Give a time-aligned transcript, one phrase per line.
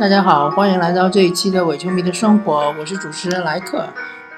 [0.00, 3.86] 大家好，欢迎来到这一期的伪球迷的生活，我是主持人莱克。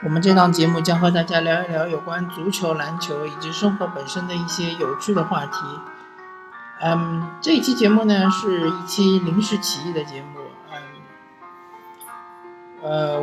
[0.02, 5.58] 我们这档节目将和大家聊一聊有关足球、篮球以及生活本身的一些有趣的话题。
[6.80, 10.40] 嗯，这一期节目呢是一期临时起意的节目。
[12.82, 13.22] 嗯，呃，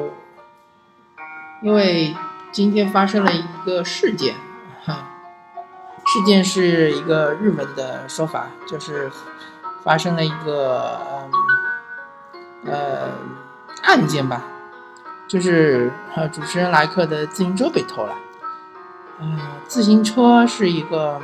[1.61, 2.15] 因为
[2.53, 4.33] 今天发生了一个事件，
[4.85, 9.11] 事件是一个日文的说法，就是
[9.83, 11.29] 发生了一个嗯。
[12.65, 13.09] 呃，
[13.83, 14.41] 案件吧，
[15.27, 18.13] 就是呃，主持人莱克的自行车被偷了。
[19.19, 21.21] 嗯，自行车是一个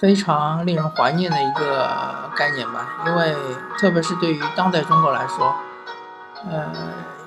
[0.00, 3.34] 非常令人怀念的一个概念吧，因为
[3.78, 5.54] 特别是对于当代中国来说，
[6.50, 6.70] 呃，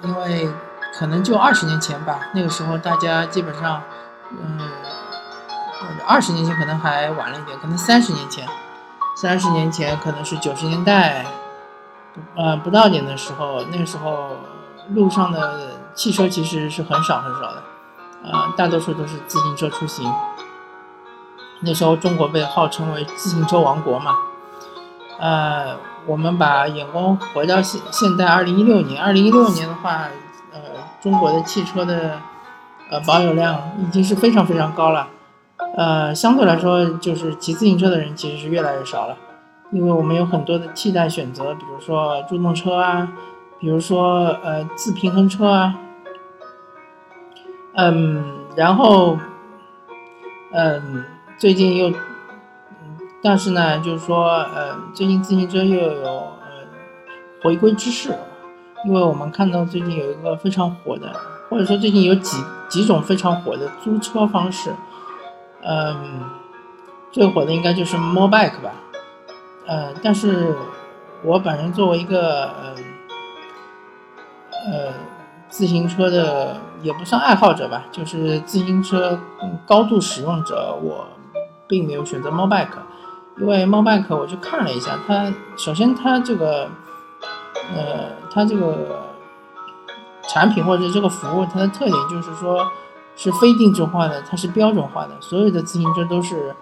[0.04, 0.49] 因为
[0.98, 3.82] 可能就二十年前吧，那个时候大家基本上，
[4.32, 4.59] 嗯，
[6.05, 8.48] 二十年前可能还晚了一点，可能三十年前，
[9.16, 11.26] 三十年前可能是九十年代。
[12.35, 14.37] 呃，不到点的时候，那个时候
[14.93, 17.63] 路上的汽车其实是很少很少的，
[18.23, 20.12] 呃，大多数都是自行车出行。
[21.62, 24.15] 那时候中国被号称为自行车王国嘛，
[25.20, 30.07] 呃，我们把眼光回到现现代二零一六年，二零一六年的话，
[30.54, 30.60] 呃，
[31.01, 32.20] 中国的汽车的
[32.91, 35.07] 呃保有量已经是非常非常高了，
[35.76, 39.18] 呃，相对来说，就是骑自行车的人其实是越来越少了。
[39.71, 43.12] 因为我们有很多的替代选择，比如说助动车啊，
[43.60, 45.76] 比如说呃自平衡车啊，
[47.73, 48.23] 嗯，
[48.55, 49.18] 然后
[50.54, 51.04] 嗯
[51.38, 51.91] 最近又，
[53.21, 56.65] 但是呢，就是说呃最近自行车又有呃
[57.43, 58.15] 回归之势，
[58.85, 61.13] 因为我们看到最近有一个非常火的，
[61.49, 62.38] 或者说最近有几
[62.70, 64.73] 几种非常火的租车方式，
[65.62, 66.22] 嗯，
[67.12, 68.72] 最火的应该就是 Mobike 吧。
[69.68, 70.56] 呃，但是
[71.23, 72.75] 我本人作为一个呃
[74.66, 74.94] 呃
[75.50, 79.19] 自行车的也不算爱好者吧，就是自行车
[79.66, 81.07] 高度使用者，我
[81.67, 82.79] 并没有选择 Mobike，
[83.38, 86.69] 因为 Mobike 我去看了一下，它首先它这个
[87.75, 89.09] 呃它这个
[90.29, 92.66] 产品或者这个服务，它的特点就是说
[93.17, 96.55] 是非定制化的，它是标准化的，所有的自行车都是。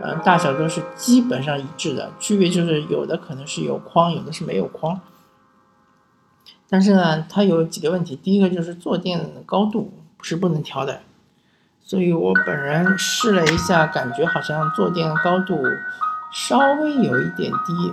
[0.00, 5.00] 嗯，大小都是基本上一致的，区别就是有的可能是有框，有的是没有框。
[6.68, 9.92] 但是呢，它有几个问题，第一个就是坐垫高度
[10.22, 11.00] 是不能调的，
[11.82, 15.60] 所以我本人试了一下，感觉好像坐垫高度
[16.32, 17.92] 稍微有一点低。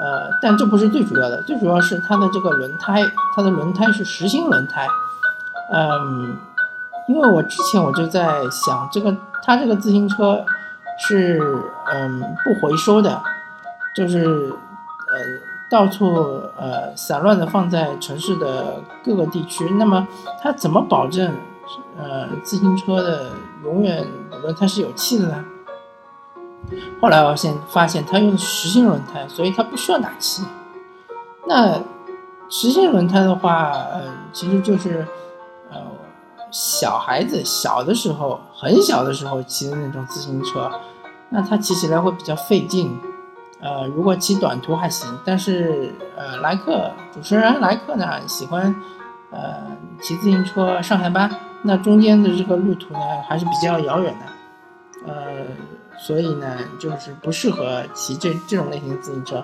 [0.00, 3.02] 呃，但这不是最主要的，最主要是它的这个轮胎，
[3.36, 4.88] 它的轮胎是实心轮胎。
[5.70, 6.38] 嗯，
[7.06, 10.42] 因为我之前我就在想，这个它这个自行车。
[10.98, 11.40] 是
[11.92, 13.22] 嗯不回收的，
[13.94, 15.18] 就是呃
[15.70, 16.14] 到处
[16.58, 19.68] 呃散乱的放在城市的各个地区。
[19.78, 20.06] 那么
[20.40, 21.34] 它怎么保证
[21.98, 23.30] 呃自行车的
[23.64, 24.06] 永远
[24.42, 25.44] 轮胎是有气的呢？
[27.00, 30.44] 后来我现发现它用的实心轮胎，所以它不需要打气。
[31.46, 31.74] 那
[32.48, 35.06] 实心轮胎的话，呃其实就是
[35.70, 35.78] 呃
[36.52, 40.70] 小孩子小的时候很小的时候骑的那种自行车。
[41.28, 42.96] 那它骑起来会比较费劲，
[43.58, 48.72] 呃，如果骑短途还行，但是呃，莱克主持人莱克呢喜欢，
[49.32, 49.66] 呃，
[50.00, 51.28] 骑自行车上下班，
[51.62, 55.46] 那中间的这个路途呢还是比较遥远的，呃，
[55.98, 59.42] 所以呢就是不适合骑这这种类型的自行车，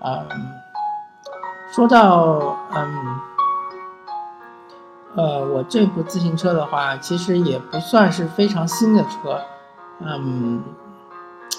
[0.00, 0.26] 啊，
[1.72, 3.20] 说到嗯，
[5.16, 9.40] 呃，我这部自行车的话，其实也不算是非常新的车，
[10.00, 10.62] 嗯。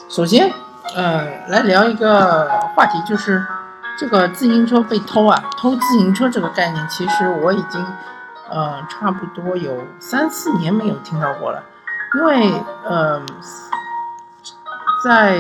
[0.08, 0.52] 首先，
[0.94, 3.44] 呃，来聊一个话题，就是
[3.98, 7.84] 这个自行车被偷啊，偷自行车这个概念，其实我已经，
[8.50, 11.64] 呃，差不多有三四年没有听到过了。
[12.16, 12.54] 因为，
[12.84, 13.22] 呃，
[15.04, 15.40] 在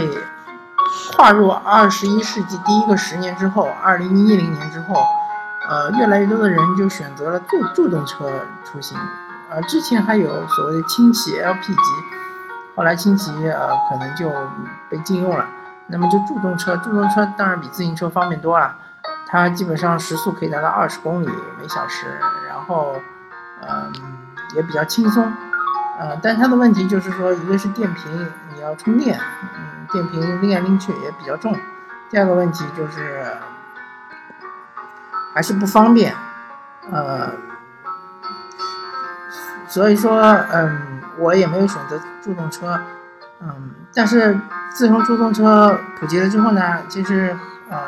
[1.15, 5.05] 跨入二十一世纪第一个十年之后，二零一零年之后，
[5.67, 8.29] 呃，越来越多的人就选择了助助动车
[8.63, 8.97] 出行，
[9.49, 11.81] 呃，之前还有所谓的轻骑 LP 级。
[12.75, 14.29] 后来轻骑呃可能就
[14.89, 15.47] 被禁用了，
[15.87, 18.75] 那么就助动车，助动车当然比自行车方便多了，
[19.27, 22.05] 它基本上时速可以达到二十公里每小时，
[22.49, 22.95] 然后
[23.61, 23.93] 嗯
[24.55, 25.23] 也比较轻松，
[25.97, 31.57] 呃但它的问题就是说一个是电瓶你要充电，嗯电瓶拎来拎去也比较重，
[32.09, 33.25] 第二个问题就是
[35.35, 36.15] 还是不方便，
[36.91, 37.29] 呃
[39.67, 40.19] 所以说
[40.51, 40.93] 嗯。
[41.17, 42.77] 我也没有选择助动车，
[43.39, 44.37] 嗯，但是
[44.73, 47.33] 自从助动车普及了之后呢，其实
[47.69, 47.79] 呃，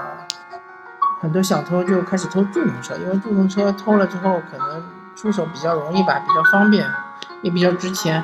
[1.19, 4.81] 很多小偷就开始偷助动车，因为助动车偷了之后可能
[5.13, 6.89] 出手比较容易吧，比较方便，
[7.41, 8.23] 也比较值钱。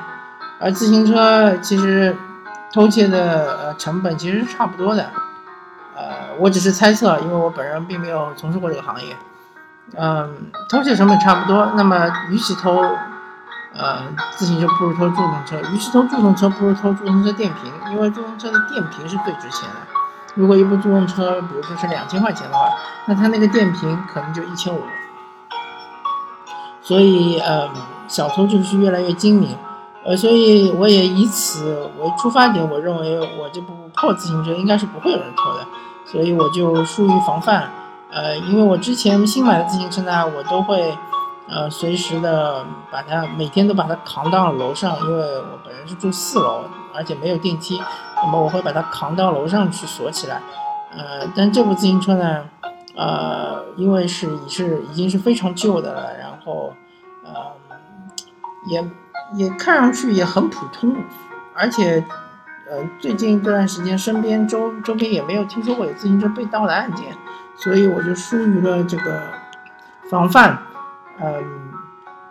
[0.62, 2.16] 而自行车其实
[2.72, 5.06] 偷窃的呃成本其实是差不多的，
[6.40, 9.16] 我只是猜测，因为我本人并没有从事过这个行业。
[9.96, 12.82] 嗯，偷窃成本差不多，那么与其偷
[13.76, 14.02] 呃
[14.36, 19.76] 自行车，不如偷助动车；与其偷助动车，不如偷助动车电瓶，因为助动车的电瓶是最值钱的。
[20.36, 22.70] 如果一部助动车，比如说是两千块钱的话，
[23.06, 24.82] 那它那个电瓶可能就一千五。
[26.82, 27.70] 所以，呃，
[28.08, 29.56] 小偷就是越来越精明。
[30.06, 35.66] 呃，所以我也以此为出发点，我认为我这部破自行车应该是不会有人偷的，
[36.06, 37.70] 所以我就疏于防范。
[38.12, 40.98] 呃，因为我之前新买的自行车呢，我都会
[41.48, 46.64] 呃随时的把它每天都把它扛到楼上，因为我本人是住四楼，
[46.94, 47.82] 而且没有电梯，
[48.18, 50.42] 那么我会把它扛到楼上去锁起来。
[50.96, 52.44] 呃，但这部自行车呢，
[52.96, 56.74] 呃，因为是已是已经是非常旧的了，然后
[57.24, 57.32] 呃
[58.68, 58.88] 也。
[59.36, 60.94] 也看上去也很普通，
[61.56, 62.06] 而且，
[62.70, 67.16] 呃，最近这段时间身边周周边也没有听说过有自行车被盗的案件，
[67.56, 69.22] 所以我就疏于了这个
[70.10, 70.58] 防范，
[71.22, 71.44] 嗯，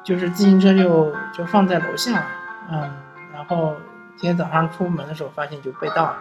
[0.03, 2.25] 就是自行车就就放在楼下，
[2.71, 2.91] 嗯，
[3.33, 3.77] 然后
[4.17, 6.17] 今天早上出门的时候发现就被盗了，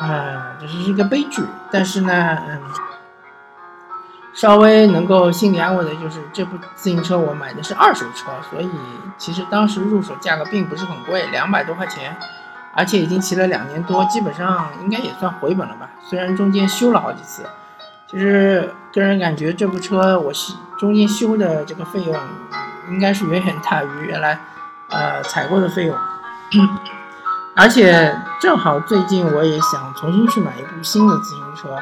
[0.00, 2.60] 嗯，这是一个悲剧，但是呢，嗯。
[4.34, 8.70] 稍微能够心里安慰的就是这部自行车我买的是二手车，所以
[9.16, 12.16] 其实当时入手价格并不是很贵，两百多块钱，
[12.74, 15.88] 而且已经骑了两年多，基本上应该也算回本了吧。
[16.02, 17.44] 虽然中间修了好几次，
[18.08, 22.14] 其实个人感觉这部车我修中间修的这个费用
[22.88, 24.38] 应该是远远大于原来
[24.90, 25.96] 呃采购的费用，
[27.56, 31.76] 而且正好最近我也想重新去买一部新的自行车，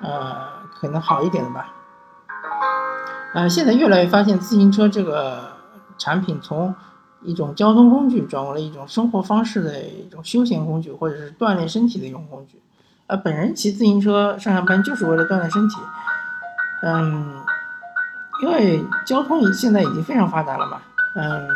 [0.00, 0.48] 呃，
[0.80, 1.68] 可能好一点的吧。
[3.34, 5.52] 呃，现在越来越发现自行车这个
[5.96, 6.74] 产品从
[7.24, 12.60] 一种交通工具转为了一种生活方式的一种休闲工具，或者是锻炼身体的一种工具。
[13.06, 15.76] 而本人骑自行车上下班就是为了锻炼身体。
[16.82, 17.34] 嗯，
[18.42, 20.78] 因为交通现在已经非常发达了嘛，
[21.14, 21.48] 嗯，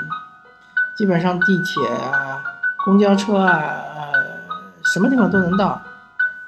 [0.96, 2.42] 基本上地铁啊、
[2.84, 3.58] 公交车啊，
[3.94, 4.12] 呃，
[4.92, 5.80] 什么地方都能到。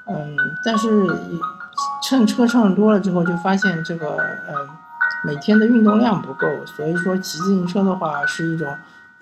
[0.07, 1.07] 嗯，但是
[2.03, 4.17] 乘车乘多了之后，就发现这个，
[4.47, 4.69] 嗯。
[5.21, 8.73] 每天的运动量不够，所以说骑自行车的话是一种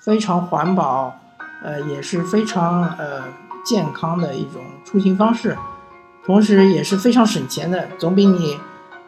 [0.07, 1.13] 非常环保，
[1.61, 3.21] 呃，也是非常呃
[3.65, 5.57] 健康的一种出行方式，
[6.25, 8.57] 同时也是非常省钱的，总比你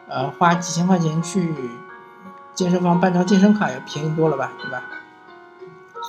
[0.08, 1.54] 呃花几千块钱去
[2.52, 4.82] 健身房办张健身卡要便宜多了吧，对吧？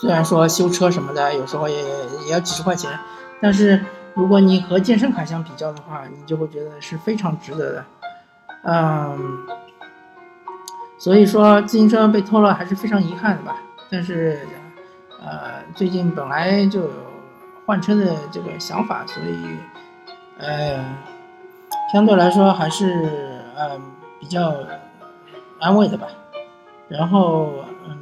[0.01, 1.81] 虽然说修车什么的有时候也
[2.25, 2.91] 也要几十块钱，
[3.39, 7.85] 但是如果你和健身卡相比较的话，你就会觉得是非常值得的，
[8.63, 9.47] 嗯。
[10.99, 13.55] 所以说自行车被偷了还是非常遗憾的吧。
[13.89, 14.47] 但是，
[15.23, 16.89] 呃，最近本来就有
[17.65, 19.57] 换车的这个想法，所以，
[20.39, 20.83] 呃，
[21.93, 23.79] 相对来说还是呃
[24.19, 24.51] 比较
[25.59, 26.07] 安慰的吧。
[26.87, 27.51] 然后，
[27.87, 27.97] 嗯，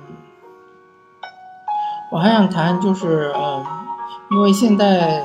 [2.10, 3.66] 我还想谈就是，呃，
[4.32, 5.22] 因为现在，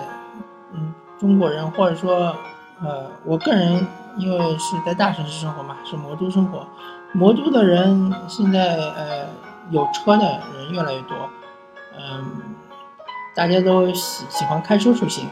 [0.72, 2.34] 嗯，中国人或者说，
[2.82, 3.86] 呃，我个人
[4.16, 6.66] 因为是在大城市生活嘛，是魔都生活。
[7.12, 9.26] 魔都的人现在呃
[9.70, 11.30] 有车的人越来越多，
[11.98, 12.24] 嗯，
[13.34, 15.26] 大家都喜喜欢开车出行。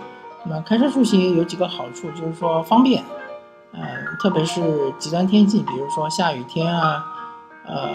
[0.44, 3.04] 那么开车出行有几个好处，就是说方便，
[3.72, 3.80] 嗯，
[4.20, 7.04] 特别是极端天气，比如说下雨天啊，
[7.66, 7.88] 呃，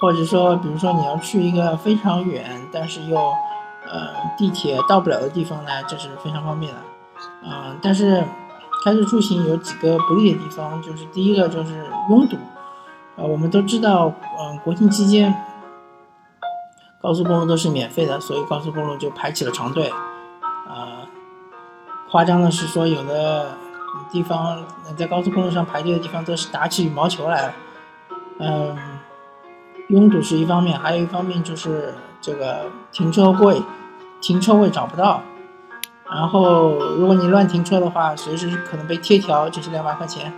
[0.00, 3.16] 或者说比如说你要去一个非常远但是又
[3.86, 6.78] 呃地铁到不了的地方呢，这是非常方便的，
[7.44, 8.24] 嗯，但是
[8.84, 12.36] 开车出行有几个不利的地方，就是第一个就是拥堵。
[13.16, 15.34] 呃，我们都知道，嗯，国庆期间
[17.00, 19.88] 高速公路都是免费的，所以高速公路就排起了长队。
[20.68, 21.06] 啊，
[22.10, 23.56] 夸张的是说，有的
[24.10, 24.64] 地方
[24.96, 27.52] 在高速公路上排队的地方都是打起羽毛球来了。
[28.40, 28.76] 嗯，
[29.88, 33.62] 拥堵是一方面，还有一方面就是这个停车贵，
[34.20, 35.22] 停车位找不到。
[36.10, 40.32] 然后，如果你乱停车的话，随时可能被贴条，就是两百块钱。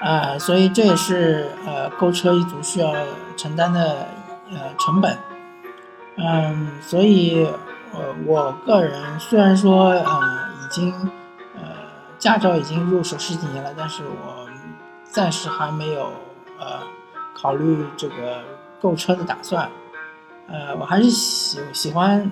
[0.00, 2.92] 呃，所以这也是呃购车一族需要
[3.36, 4.08] 承担的
[4.50, 5.18] 呃成本，
[6.16, 7.46] 嗯，所以
[7.92, 10.20] 呃我个人虽然说呃
[10.64, 10.92] 已经
[11.54, 11.62] 呃
[12.18, 14.46] 驾照已经入手十几年了，但是我
[15.04, 16.12] 暂时还没有
[16.58, 16.80] 呃
[17.34, 18.42] 考虑这个
[18.80, 19.68] 购车的打算，
[20.48, 22.30] 呃，我还是喜喜欢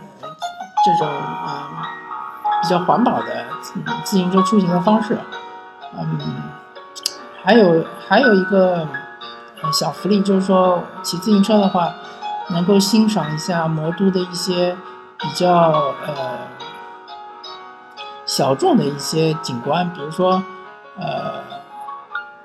[0.84, 1.68] 这种呃
[2.62, 3.46] 比较环保的
[4.04, 5.18] 自行车出行的方式。
[5.96, 6.18] 嗯，
[7.42, 8.88] 还有还有一个
[9.72, 11.92] 小福利，就是说骑自行车的话，
[12.50, 14.76] 能够欣赏一下魔都的一些
[15.18, 15.50] 比较
[16.06, 16.38] 呃
[18.26, 20.42] 小众的一些景观，比如说
[20.98, 21.42] 呃，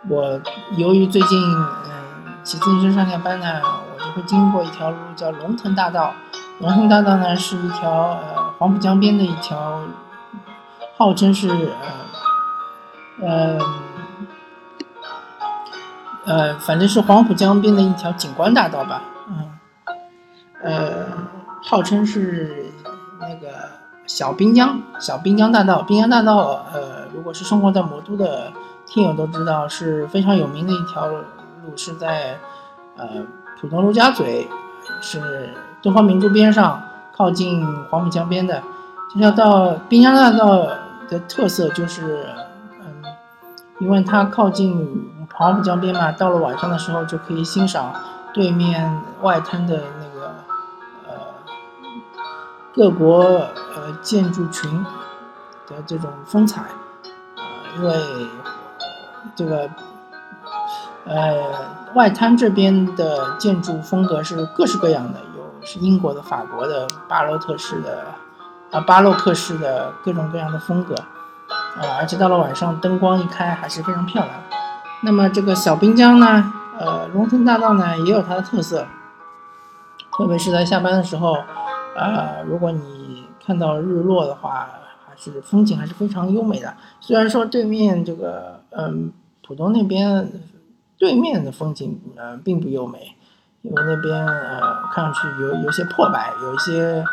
[0.07, 0.39] 我
[0.77, 6.13] 由于最近嗯骑自行车上下班呢，我就会经过一条路叫龙腾大道。
[6.59, 9.81] 龙腾大道呢是一条呃黄浦江边的一条，
[10.97, 11.47] 号称是
[13.21, 13.57] 呃呃
[16.29, 19.49] 呃反正是黄浦江边的一条景观大道吧，嗯，
[20.63, 21.05] 呃
[21.63, 22.67] 号称是
[23.19, 23.47] 那个
[24.05, 28.53] 小滨江小滨江大道，滨江大道呃如果是生活在魔都的
[28.85, 32.37] 听友都知道是非常有名的一条路，是在
[32.95, 33.07] 呃
[33.59, 34.47] 浦东陆家嘴
[35.01, 35.49] 是。
[35.81, 36.83] 东方明珠边上，
[37.15, 38.61] 靠近黄浦江边的
[39.13, 40.67] 这条道滨江大道
[41.07, 42.25] 的特色就是，
[42.81, 43.01] 嗯，
[43.79, 45.09] 因为它靠近
[45.39, 47.93] 黄浦江边嘛，到了晚上的时候就可以欣赏
[48.33, 50.33] 对面外滩的那个
[51.07, 51.13] 呃
[52.75, 54.85] 各国呃建筑群
[55.65, 56.63] 的这种风采，
[57.37, 57.43] 呃，
[57.77, 57.95] 因为
[59.33, 59.69] 这个
[61.05, 61.33] 呃
[61.93, 65.19] 外滩这边的建筑风格是各式各样的。
[65.37, 68.03] 有是英国的、法国的、巴洛特式的，
[68.71, 70.95] 啊，巴洛克式的各种各样的风格，
[71.77, 74.35] 啊，而且到了晚上灯光一开还是非常漂亮。
[75.01, 78.85] 那么这个小滨江呢，呃，龙腾大道呢也有它的特色，
[80.17, 81.37] 特别是在下班的时候，
[81.95, 84.67] 呃，如果你看到日落的话，
[85.07, 86.73] 还是风景还是非常优美的。
[86.99, 89.11] 虽然说对面这个，嗯，
[89.45, 90.31] 浦东那边
[90.97, 93.15] 对面的风景，呃，并不优美。
[93.61, 94.61] 因为那边呃
[94.93, 97.03] 看上去有有些破败，有一些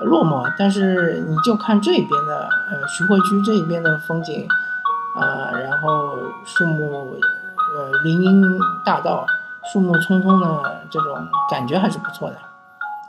[0.00, 4.44] 落寞，但是你就看这边的呃徐汇区这一边的风景，
[5.16, 7.16] 啊，然后树木
[7.76, 8.42] 呃林荫
[8.84, 9.26] 大道，
[9.72, 11.16] 树木葱葱的这种
[11.50, 12.36] 感觉还是不错的。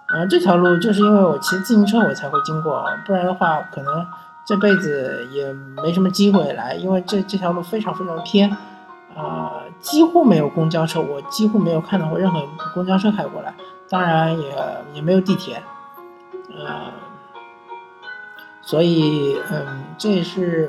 [0.08, 4.06] 啊，这条路就是因为我骑自行车我才会经过，不然的话可能
[4.46, 8.56] 这辈子也没什么机会来，因为这这条路非常非常偏。
[9.16, 13.54] 啊，几乎没有公交车，我几乎没有看到过任何公交车开过来，
[13.88, 14.52] 当然也
[14.96, 15.62] 也没有地铁，
[16.50, 16.92] 呃，
[18.64, 20.68] 所以，嗯，这也是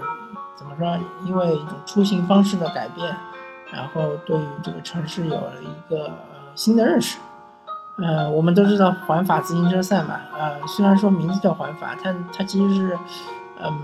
[0.57, 0.99] 怎么说？
[1.25, 3.15] 因为一种出行方式的改变，
[3.73, 6.11] 然后对于这个城市有了一个
[6.55, 7.19] 新的认识。
[7.97, 12.99] 嗯，我们都知道环法自行车赛嘛，呃，虽然说名字叫环法，它它其实是，
[13.63, 13.79] 嗯，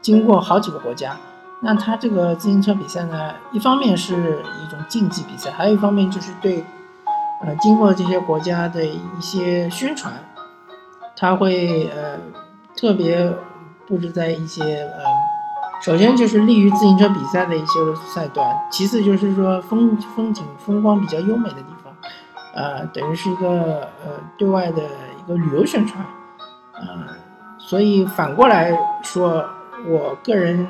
[0.00, 1.16] 经过好几个国家。
[1.60, 6.64] 那它这个自行车比赛呢，一方面是一种竞技比赛，还有一方面就是对，
[7.42, 10.12] 呃，经过这些国家的一些宣传，
[11.16, 12.18] 它会呃
[12.76, 13.32] 特别
[13.86, 15.04] 布置在一些呃，
[15.84, 21.92] 首先就是利于自行车比赛的一些赛段，其次就是说风风景风光比较优美的地方，
[22.54, 26.02] 呃，等于是一个呃对外的一个旅游宣传，
[26.72, 27.06] 呃，
[27.58, 29.44] 所以反过来说，
[29.86, 30.66] 我个人。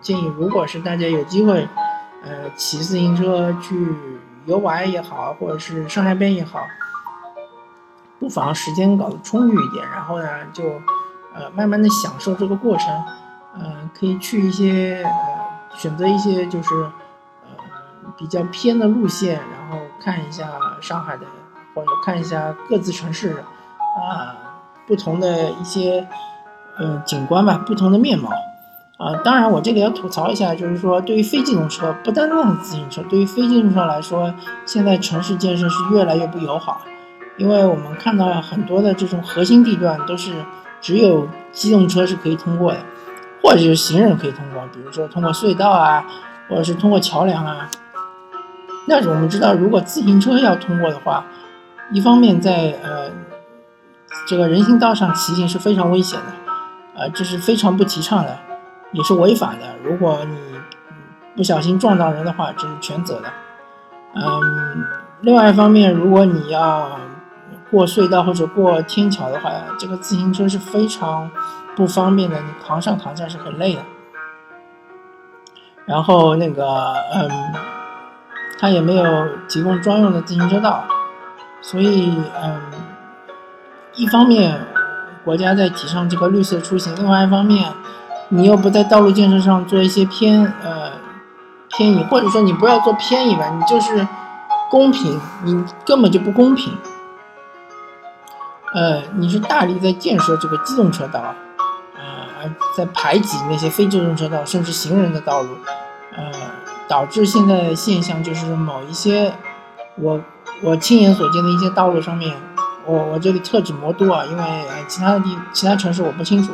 [0.00, 1.66] 建议，如果是大家有机会，
[2.22, 3.96] 呃，骑自行车去
[4.44, 6.60] 游玩也好，或者是上下班也好，
[8.18, 10.62] 不妨时间搞得充裕一点，然后呢，就
[11.34, 12.86] 呃慢慢的享受这个过程，
[13.58, 16.68] 呃，可以去一些呃选择一些就是
[17.42, 20.48] 呃比较偏的路线，然后看一下
[20.80, 21.26] 上海的，
[21.74, 24.36] 或者看一下各自城市啊
[24.86, 26.06] 不同的一些
[26.78, 28.30] 呃景观吧，不同的面貌。
[28.96, 34.32] 啊，当然，我这里要吐槽一下，就是说，对于非机动车，不单单是自行车，对于非机动车来说，
[34.66, 36.80] 现在城市建设是越来越不友好，
[37.36, 40.44] 因为我们看到很多的这种核心地段都是
[40.80, 42.78] 只有机动车是可以通过的，
[43.44, 46.02] 或者是行人可以通过，比如说通过隧道啊，
[46.48, 47.68] 或者是通过桥梁啊。
[48.88, 51.26] 但是我们知道，如果自行车要通过的话，
[51.92, 53.10] 一方面在呃
[54.26, 58.38] 这个人行道上骑行是非常危险的，呃，这是非常不提倡的。
[58.92, 59.74] 也是违法的。
[59.82, 60.36] 如果你
[61.34, 63.28] 不小心撞到人的话，这是全责的。
[64.14, 64.84] 嗯，
[65.20, 67.00] 另外一方面，如果你要
[67.72, 71.28] 过隧道或者过天桥的话，这个自行车是非常
[71.76, 73.82] 不方便的，你扛上扛下是很累的。
[75.86, 77.30] 然后那个，嗯，
[78.58, 80.84] 它也没有提供专用的自行车道，
[81.60, 82.60] 所以，嗯，
[83.94, 84.60] 一方面
[85.24, 87.72] 国家在提倡这个绿色出行，另外一方面。
[88.30, 90.92] 你又不在道路建设上做一些偏呃
[91.68, 94.08] 偏移，或者说你不要做偏移吧，你就是
[94.70, 96.72] 公平，你根本就不公平。
[98.74, 101.22] 呃，你是大力在建设这个机动车道，
[102.76, 105.48] 在排挤那些非机动车道，甚至行人的道路，
[106.16, 106.30] 呃
[106.88, 109.32] 导致现在现象就是某一些
[109.96, 110.20] 我
[110.62, 112.36] 我亲眼所见的一些道路上面，
[112.86, 114.42] 我我这里特指魔都啊，因为
[114.86, 116.52] 其他的地其他城市我不清楚。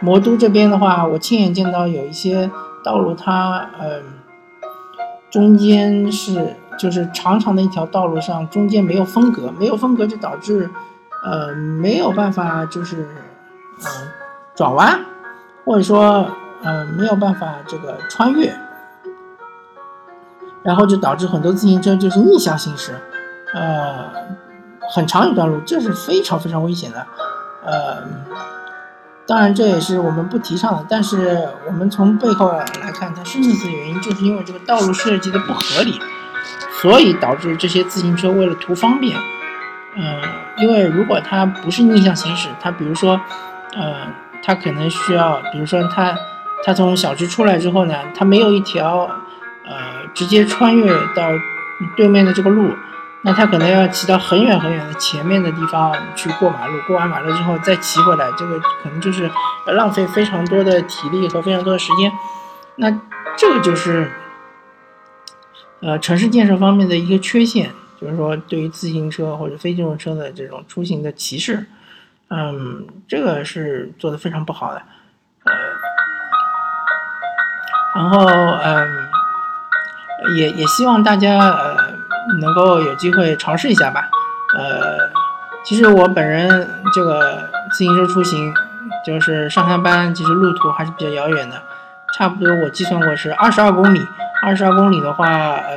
[0.00, 2.50] 魔都这边的话，我亲眼见到有一些
[2.84, 4.02] 道路它嗯
[5.30, 10.68] 中间是就是长长的一条道路上中间没有分隔，没有分隔就导致
[11.24, 13.08] 呃没有办法就是
[13.80, 13.86] 嗯
[14.54, 15.00] 转弯，
[15.64, 16.30] 或者说
[16.62, 18.54] 呃没有办法这个穿越。
[20.62, 22.98] 然后就导致很多自行车就是逆向行驶，
[23.52, 24.10] 呃，
[24.94, 27.06] 很长一段路，这是非常非常危险的，
[27.66, 27.98] 呃，
[29.26, 30.86] 当然这也是我们不提倡的。
[30.88, 36.00] 但是我们从背后来看，它深层次的原因就是因为这个道路设计的不合理，
[36.80, 39.14] 所以导致这些自行车为了图方便，
[39.96, 40.22] 嗯，
[40.56, 43.20] 因为如果它不是逆向行驶，它比如说，
[43.74, 44.06] 呃，
[44.44, 46.14] 他可能需要，比如说他，
[46.64, 49.08] 他从小区出来之后呢，他没有一条。
[49.66, 51.26] 呃，直接穿越到
[51.96, 52.70] 对面的这个路，
[53.22, 59.30] 那他可能要骑到很远很远的前面的地方去过马路，过完马路之后再骑回来，这个可能就是
[59.68, 62.12] 浪费非常多的体力和非常多的时间。
[62.76, 62.90] 那
[63.38, 64.12] 这个就是
[65.80, 71.66] 呃城市建设方面的一个缺陷，就是说对于自行车或者非机动车的这种出行的歧视，
[72.36, 74.82] 嗯，这个是做的非常不好的。
[75.44, 75.52] 呃，
[77.94, 78.88] 然后嗯。
[80.36, 81.76] 也也希望大家呃
[82.40, 84.08] 能够有机会尝试一下吧，
[84.56, 85.10] 呃，
[85.62, 88.54] 其实我本人这个自行车出行，
[89.04, 91.60] 就是上下班，其实路途还是比较遥远的，
[92.16, 94.00] 差不多我计算过是二十二公里，
[94.42, 95.76] 二十二公里的话，呃，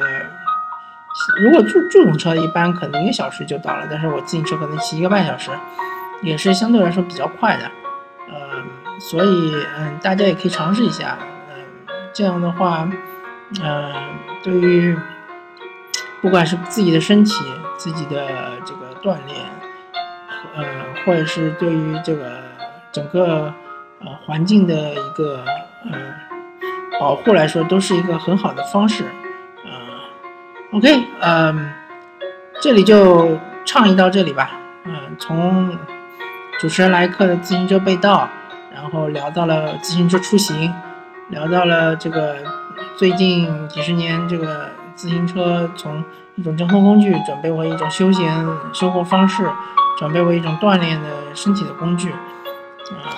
[1.44, 5.52] 如果助助动车一般可能一个小时就到了，但是我自行车可能骑一个半小时，
[6.22, 7.72] 也是相对来说比较快的，
[8.28, 8.64] 呃，
[9.00, 11.18] 所以嗯大家也可以尝试一下，
[11.50, 11.63] 嗯，
[12.13, 12.89] 这样的话。
[13.63, 13.94] 嗯，
[14.44, 14.94] 对于
[16.22, 17.34] 不管是自己的身体、
[17.78, 18.28] 自己的
[18.65, 19.39] 这个锻炼，
[20.54, 20.65] 呃，
[21.06, 22.44] 或者是对于这个
[22.91, 23.54] 整个
[24.02, 25.46] 呃环境的一个
[25.89, 25.98] 呃
[27.00, 29.06] 保护来说，都是一个很好的方式。
[29.63, 29.72] 嗯
[30.74, 31.72] ，OK，嗯，
[32.62, 34.52] 这里就倡议到这里吧。
[34.84, 35.74] 嗯，从
[36.60, 38.28] 主持人来客的自行车被盗，
[38.74, 40.74] 然后聊到了自行车出行，
[41.30, 42.38] 聊到了这个。
[42.96, 46.04] 最近几十年，这个自行车从
[46.36, 49.48] 一种交通工具转变为一种休闲生活方式，
[50.00, 52.12] 转变为一种锻炼的身体的工具。
[52.12, 53.13] 啊，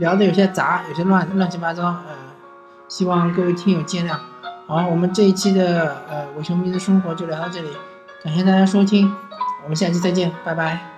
[0.00, 1.84] 聊的有些杂，有些乱，乱七八糟。
[1.84, 2.14] 呃，
[2.88, 4.16] 希望各位听友见谅。
[4.66, 7.68] 好，我们这一期的呃伪球迷的生活就聊到这里，
[8.24, 9.14] 感谢大家收听，
[9.62, 10.97] 我们下期再见，拜拜。